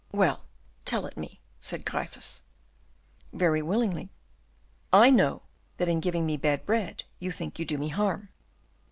"Well, 0.11 0.45
tell 0.83 1.05
it 1.05 1.15
me," 1.15 1.41
said 1.59 1.85
Gryphus. 1.85 2.41
"Very 3.31 3.61
willingly. 3.61 4.11
I 4.91 5.11
know 5.11 5.43
that 5.77 5.87
in 5.89 5.99
giving 5.99 6.25
me 6.25 6.37
bad 6.37 6.65
bread 6.65 7.03
you 7.19 7.31
think 7.31 7.59
you 7.59 7.65
do 7.65 7.77
me 7.77 7.89
harm." 7.89 8.29